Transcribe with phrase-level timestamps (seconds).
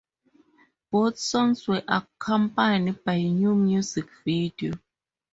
[0.89, 4.79] Both songs were accompanied by new music videos.